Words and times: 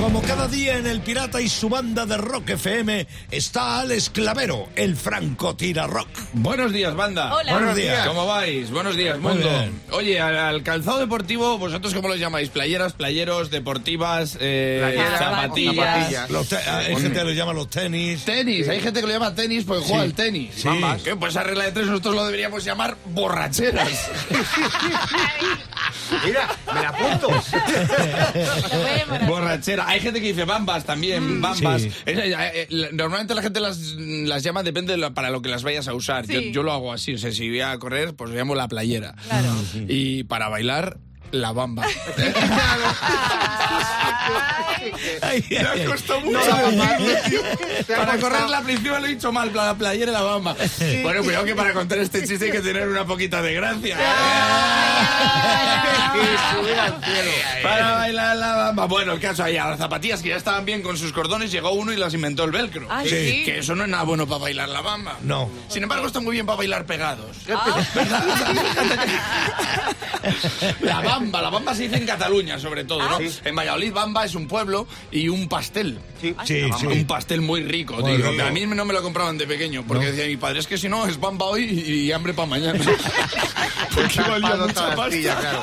Como 0.00 0.22
cada 0.22 0.48
día 0.48 0.78
en 0.78 0.86
El 0.86 1.02
Pirata 1.02 1.40
y 1.42 1.48
su 1.48 1.68
banda 1.68 2.06
de 2.06 2.16
Rock 2.16 2.50
FM 2.50 3.06
está 3.30 3.80
Alex 3.80 4.08
Clavero, 4.10 4.68
el 4.74 4.96
Franco 4.96 5.54
Tira 5.54 5.86
Rock. 5.86 6.08
Buenos 6.32 6.72
días, 6.72 6.94
banda. 6.96 7.34
Hola. 7.36 7.52
Buenos 7.52 7.76
días. 7.76 8.06
¿Cómo 8.08 8.26
vais? 8.26 8.70
Buenos 8.70 8.96
días, 8.96 9.18
mundo. 9.18 9.48
Oye, 9.92 10.18
al, 10.18 10.36
al 10.36 10.62
calzado 10.62 10.98
deportivo, 10.98 11.58
¿vosotros 11.58 11.92
cómo 11.94 12.08
lo 12.08 12.16
llamáis? 12.16 12.48
¿Playeras, 12.48 12.94
playeros, 12.94 13.50
deportivas, 13.50 14.38
eh, 14.40 14.78
Playeras, 14.82 15.18
zapatillas? 15.18 16.30
Los 16.30 16.50
hay 16.52 16.96
gente 16.96 17.18
que 17.18 17.24
lo 17.24 17.32
llama 17.32 17.52
los 17.52 17.68
tenis. 17.68 18.24
Tenis, 18.24 18.68
hay 18.68 18.80
gente 18.80 19.00
que 19.02 19.06
lo 19.06 19.12
llama 19.12 19.34
tenis 19.34 19.64
porque 19.64 19.84
juega 19.84 20.02
Sí. 20.02 20.08
al 20.08 20.14
tenis. 20.14 20.50
Sí. 20.56 20.68
Pues 21.18 21.32
esa 21.34 21.42
regla 21.44 21.64
de 21.64 21.72
tres 21.72 21.86
nosotros 21.86 22.14
lo 22.14 22.24
deberíamos 22.24 22.64
llamar 22.64 22.96
borracheras. 23.04 23.88
Mira, 26.24 26.48
me 26.74 26.82
la 26.82 26.88
apunto. 26.88 27.28
Borrachera. 29.26 29.89
Hay 29.90 30.00
gente 30.00 30.20
que 30.20 30.28
dice 30.28 30.44
bambas 30.44 30.84
también, 30.84 31.40
bambas. 31.40 31.82
Sí. 31.82 31.88
Es- 32.06 32.18
eh, 32.18 32.32
eh, 32.54 32.66
la- 32.70 32.90
normalmente 32.92 33.34
la 33.34 33.42
gente 33.42 33.60
las, 33.60 33.78
las 33.98 34.42
llama, 34.42 34.62
depende 34.62 34.92
de 34.92 34.98
la- 34.98 35.10
para 35.14 35.30
lo 35.30 35.42
que 35.42 35.48
las 35.48 35.62
vayas 35.62 35.88
a 35.88 35.94
usar. 35.94 36.26
Yo 36.52 36.62
lo 36.62 36.72
hago 36.72 36.92
así, 36.92 37.14
o 37.14 37.18
sea, 37.18 37.32
si 37.32 37.48
voy 37.48 37.60
a 37.60 37.76
correr, 37.78 38.14
pues 38.14 38.30
llamo 38.30 38.54
la 38.54 38.68
playera. 38.68 39.14
Claro. 39.28 39.48
Y 39.88 40.24
para 40.24 40.48
bailar, 40.48 40.98
la 41.32 41.52
bamba. 41.52 41.84
Ay, 45.22 45.44
ha 45.58 45.70
ay. 45.72 45.84
costado 45.84 46.20
mucho. 46.22 46.38
Te 46.40 47.94
ha 47.94 47.98
Para 47.98 48.12
costado. 48.12 48.20
correr 48.20 48.48
la 48.50 48.60
principal 48.62 49.02
lo 49.02 49.08
he 49.08 49.10
dicho 49.10 49.32
mal, 49.32 49.50
la 49.54 49.74
playera 49.74 50.10
y 50.10 50.14
la 50.14 50.22
bamba. 50.22 50.56
Bueno, 51.02 51.22
cuidado 51.22 51.44
que 51.44 51.54
para 51.54 51.72
contar 51.72 51.98
este 51.98 52.26
chiste 52.26 52.46
hay 52.46 52.52
que 52.52 52.60
tener 52.60 52.88
una 52.88 53.04
poquita 53.04 53.42
de 53.42 53.54
gracia. 53.54 53.96
Para 57.62 57.92
bailar 57.92 58.36
la 58.36 58.56
bamba. 58.56 58.86
Bueno, 58.86 59.12
el 59.12 59.20
caso 59.20 59.44
ahí, 59.44 59.56
a 59.56 59.68
las 59.70 59.78
zapatillas 59.78 60.22
que 60.22 60.30
ya 60.30 60.36
estaban 60.36 60.64
bien 60.64 60.82
con 60.82 60.96
sus 60.96 61.12
cordones, 61.12 61.50
llegó 61.52 61.70
uno 61.72 61.92
y 61.92 61.96
las 61.96 62.14
inventó 62.14 62.44
el 62.44 62.50
velcro. 62.50 62.86
Ah, 62.90 63.02
Sí. 63.04 63.10
sí. 63.10 63.42
Que 63.44 63.58
eso 63.58 63.74
no 63.74 63.84
es 63.84 63.90
nada 63.90 64.02
bueno 64.04 64.26
para 64.26 64.40
bailar 64.40 64.68
la 64.68 64.80
bamba. 64.80 65.16
No. 65.22 65.48
Sin 65.68 65.82
embargo, 65.82 66.06
está 66.06 66.20
muy 66.20 66.32
bien 66.32 66.46
para 66.46 66.56
bailar 66.58 66.84
pegados. 66.86 67.36
Ah. 67.54 67.76
La 70.80 71.00
bamba, 71.00 71.19
la 71.32 71.50
bamba 71.50 71.74
se 71.74 71.84
dice 71.84 71.96
en 71.96 72.06
Cataluña, 72.06 72.58
sobre 72.58 72.84
todo, 72.84 73.00
¿no? 73.08 73.18
En 73.44 73.54
Valladolid, 73.56 73.92
bamba 73.92 74.24
es 74.24 74.34
un 74.34 74.46
pueblo 74.48 74.86
y 75.10 75.28
un 75.28 75.48
pastel. 75.48 75.98
Sí. 76.20 76.34
Sí, 76.44 76.62
sí. 76.78 76.86
Un 76.86 77.06
pastel 77.06 77.40
muy 77.40 77.62
rico, 77.62 77.94
Muy 77.96 78.16
tío. 78.16 78.30
rico. 78.30 78.42
A 78.44 78.50
mí 78.50 78.66
no 78.66 78.84
me 78.84 78.92
lo 78.92 79.02
compraban 79.02 79.38
de 79.38 79.46
pequeño, 79.46 79.84
porque 79.86 80.06
No. 80.06 80.10
decía 80.12 80.26
mi 80.26 80.36
padre, 80.36 80.60
es 80.60 80.66
que 80.66 80.76
si 80.78 80.88
no, 80.88 81.06
es 81.06 81.18
bamba 81.18 81.46
hoy 81.46 81.64
y 81.64 82.12
hambre 82.12 82.34
para 82.34 82.46
mañana. 82.46 82.78
porque 83.94 84.20
valía 84.20 84.50
para 84.50 84.56
mucha 84.66 84.72
otra 84.84 84.96
pasta. 84.96 85.04
astilla, 85.04 85.36
claro. 85.40 85.62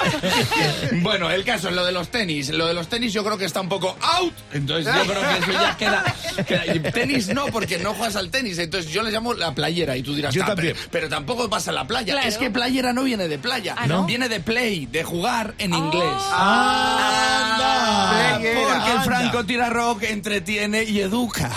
Bueno, 1.01 1.29
el 1.31 1.43
caso, 1.43 1.69
lo 1.71 1.85
de 1.85 1.91
los 1.91 2.09
tenis. 2.09 2.49
Lo 2.49 2.67
de 2.67 2.73
los 2.73 2.87
tenis 2.87 3.13
yo 3.13 3.23
creo 3.23 3.37
que 3.37 3.45
está 3.45 3.61
un 3.61 3.69
poco 3.69 3.95
out. 4.01 4.33
Entonces 4.53 4.93
yo 4.93 5.01
creo 5.13 5.21
que 5.21 5.37
eso 5.39 5.51
ya 5.51 5.77
queda... 5.77 6.91
tenis 6.91 7.29
no, 7.29 7.47
porque 7.47 7.77
no 7.79 7.93
juegas 7.93 8.15
al 8.15 8.29
tenis. 8.29 8.57
Entonces 8.57 8.91
yo 8.91 9.03
le 9.03 9.11
llamo 9.11 9.33
la 9.33 9.53
playera 9.53 9.95
y 9.97 10.03
tú 10.03 10.15
dirás, 10.15 10.33
Yo 10.33 10.43
"Ah, 10.43 10.47
también. 10.47 10.73
Pero, 10.75 10.89
pero 10.91 11.09
tampoco 11.09 11.49
pasa 11.49 11.71
a 11.71 11.73
la 11.73 11.85
playa. 11.87 12.13
Claro. 12.13 12.27
Es 12.27 12.37
que 12.37 12.49
playera 12.49 12.93
no 12.93 13.03
viene 13.03 13.27
de 13.27 13.37
playa. 13.37 13.75
Ah, 13.77 13.87
¿no? 13.87 14.05
Viene 14.05 14.29
de 14.29 14.39
play, 14.39 14.85
de 14.85 15.03
jugar 15.03 15.46
en 15.57 15.73
inglés. 15.73 16.21
¡Anda! 16.31 18.09
Playera. 18.09 18.61
Porque 18.61 18.91
el 18.91 18.97
Anda. 18.97 19.03
Franco 19.03 19.45
tira 19.45 19.69
rock, 19.69 20.03
entretiene 20.03 20.83
y 20.83 20.99
educa. 20.99 21.51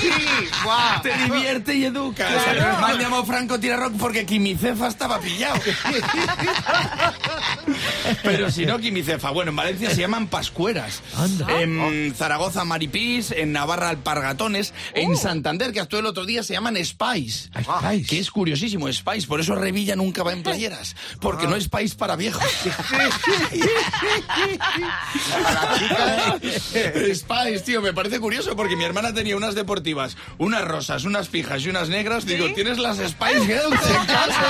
Sí, 0.00 0.10
guau. 0.64 1.02
Te 1.02 1.16
divierte 1.16 1.74
y 1.74 1.84
educa. 1.84 2.28
O 2.28 2.40
sea, 2.42 2.78
me 2.80 2.92
han 2.92 2.98
llamado 2.98 3.24
Franco 3.24 3.58
Tira 3.58 3.76
Rock 3.76 3.94
porque 3.98 4.26
Quimicefa 4.26 4.88
estaba 4.88 5.18
pillado. 5.18 5.60
Pero 8.22 8.50
si 8.50 8.66
no, 8.66 8.78
Quimicefa. 8.78 9.30
Bueno, 9.30 9.50
en 9.50 9.56
Valencia 9.56 9.90
se 9.90 10.00
llaman 10.00 10.26
pascueras. 10.28 11.02
Anda. 11.16 11.60
En 11.60 12.14
Zaragoza, 12.14 12.64
Maripís. 12.64 13.30
En 13.30 13.52
Navarra, 13.52 13.88
Alpargatones. 13.88 14.74
En 14.94 15.16
Santander, 15.16 15.72
que 15.72 15.80
actuó 15.80 15.98
el 15.98 16.06
otro 16.06 16.24
día, 16.24 16.42
se 16.42 16.54
llaman 16.54 16.76
Spice. 16.84 17.50
Spice. 17.50 18.06
Que 18.08 18.18
es 18.18 18.30
curiosísimo, 18.30 18.92
Spice. 18.92 19.26
Por 19.26 19.40
eso 19.40 19.54
Revilla 19.54 19.96
nunca 19.96 20.22
va 20.22 20.32
en 20.32 20.42
playeras. 20.42 20.96
Porque 21.20 21.46
no 21.46 21.56
es 21.56 21.64
Spice 21.64 21.96
para 21.96 22.16
viejos. 22.16 22.42
Spice, 27.14 27.60
tío, 27.64 27.80
me 27.82 27.92
parece 27.92 28.18
curioso 28.20 28.54
porque 28.56 28.76
mi 28.76 28.84
hermana 28.84 29.12
tenía 29.12 29.36
unas 29.36 29.54
deportivas, 29.54 30.16
unas 30.38 30.62
rosas, 30.64 31.04
unas 31.04 31.28
fijas 31.28 31.62
y 31.64 31.68
unas 31.68 31.88
negras. 31.88 32.24
Digo, 32.26 32.46
¿tienes 32.54 32.78
las 32.78 32.98
Spice 32.98 33.40
Girls 33.46 33.80
en 33.90 34.06
casa? 34.06 34.46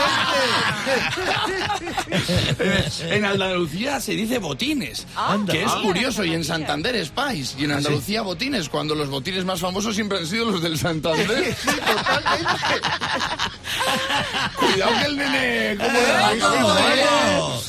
en 3.14 3.24
Andalucía 3.24 4.00
se 4.00 4.12
dice 4.12 4.38
botines, 4.38 5.06
Anda. 5.16 5.52
que 5.52 5.64
es 5.64 5.72
Ah. 5.72 5.80
curioso, 5.82 6.24
y 6.24 6.34
en 6.34 6.44
Santander 6.44 6.94
Spice, 7.04 7.56
y 7.58 7.64
en 7.64 7.72
Andalucía 7.72 8.22
botines, 8.22 8.68
cuando 8.68 8.94
los 8.94 9.08
botines 9.08 9.44
más 9.44 9.60
famosos 9.60 9.94
siempre 9.94 10.18
han 10.18 10.26
sido 10.26 10.50
los 10.50 10.62
del 10.62 10.78
Santander. 10.78 11.56
Cuidado 14.56 14.92
que 15.00 15.06
el 15.06 15.16
nene... 15.16 15.76
¿cómo 15.78 16.74
le 16.74 16.82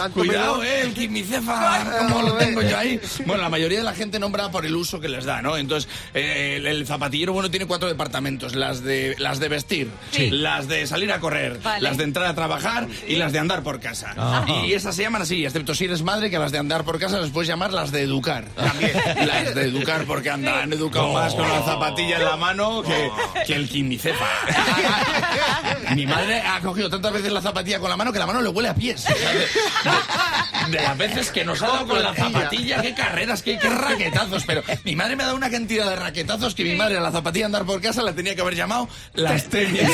Tanto 0.03 0.19
Cuidado, 0.19 0.64
eh, 0.64 0.81
el 0.81 0.94
quimicefa, 0.94 1.97
¿cómo 2.00 2.22
lo 2.24 2.34
tengo 2.34 2.62
yo 2.62 2.78
ahí? 2.78 3.00
Bueno, 3.25 3.41
la 3.44 3.50
mayoría 3.50 3.78
de 3.78 3.84
la 3.86 3.94
gente 3.94 4.19
nombra 4.19 4.52
por 4.52 4.66
el 4.66 4.75
uso 4.75 5.00
que 5.00 5.08
les 5.08 5.24
da, 5.25 5.41
¿no? 5.41 5.56
Entonces, 5.56 5.90
eh, 6.14 6.56
el, 6.58 6.68
el 6.68 6.86
zapatillero, 6.86 7.31
bueno, 7.34 7.50
tiene 7.50 7.66
cuatro 7.68 7.88
departamentos. 7.88 8.56
Las 8.56 8.84
de, 8.84 9.16
las 9.19 9.40
de 9.40 9.47
vestir, 9.50 9.90
Sí. 10.12 10.30
las 10.30 10.68
de 10.68 10.86
salir 10.88 11.12
a 11.14 11.19
correr, 11.19 11.59
Vale. 11.64 11.81
las 11.81 11.97
de 11.97 12.03
entrar 12.03 12.25
a 12.28 12.36
trabajar 12.36 12.88
y 13.08 13.16
las 13.16 13.31
de 13.31 13.40
andar 13.40 13.64
por 13.64 13.80
casa. 13.80 14.14
Ajá. 14.18 14.46
Y 14.66 14.74
esas 14.74 14.96
se 14.96 15.03
llaman 15.03 15.22
así, 15.22 15.46
excepto 15.46 15.74
si 15.74 15.86
eres 15.86 16.02
madre, 16.03 16.30
que 16.30 16.35
a 16.35 16.40
las 16.40 16.52
de 16.52 16.58
andar 16.58 16.84
por 16.84 17.00
casa 17.00 17.20
les 17.20 17.31
puedes 17.31 17.47
llamar 17.47 17.72
las 17.72 17.91
de 17.91 18.02
educar. 18.02 18.46
También. 18.56 18.91
Las 19.25 19.56
de 19.56 19.62
educar 19.64 20.03
porque 20.06 20.30
andan, 20.30 20.56
han 20.64 20.74
educado 20.74 21.08
No. 21.08 21.14
más 21.14 21.34
con 21.34 21.47
la 21.47 21.62
zapatilla 21.64 22.18
en 22.18 22.25
la 22.25 22.35
mano 22.38 22.81
que, 22.84 23.09
que 23.47 23.53
el 23.56 23.70
quimicefa. 23.70 24.25
Mi 25.96 26.06
madre 26.06 26.41
ha 26.41 26.59
cogido 26.59 26.90
tantas 26.90 27.14
veces 27.14 27.31
la 27.31 27.41
zapatilla 27.41 27.80
con 27.80 27.90
la 27.90 27.97
mano 27.97 28.12
que 28.12 28.20
la 28.20 28.25
mano 28.25 28.41
le 28.41 28.50
huele 28.50 28.70
a 28.70 28.75
pies. 28.75 29.03
De- 29.06 29.14
de 30.70 30.81
las 30.81 30.98
veces 30.98 31.31
que 31.31 31.44
nos 31.44 31.62
ha 31.62 31.68
dado 31.68 31.88
con 31.88 32.02
la 32.02 32.14
zapatilla, 32.14 32.81
qué 32.81 32.94
carreras, 32.94 33.42
qué, 33.42 33.58
qué 33.58 33.70
raquetazos. 33.70 34.44
Pero 34.46 34.64
mi 34.84 34.96
madre 34.96 35.16
me 35.16 35.24
ha 35.24 35.28
dado 35.28 35.38
una 35.38 35.50
cantidad 35.50 35.90
de 35.90 35.96
raquetazos 35.96 36.56
que 36.56 36.64
mi 36.64 36.76
madre 36.76 36.98
a 36.98 37.02
la 37.02 37.12
zapatilla 37.12 37.46
andar 37.46 37.66
por 37.66 37.81
casa 37.81 38.02
la 38.02 38.14
tenía 38.14 38.36
que 38.36 38.42
haber 38.42 38.56
llamado 38.56 38.88
las 39.14 39.44
tenis. 39.50 39.90